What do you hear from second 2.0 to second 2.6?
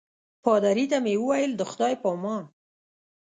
په امان.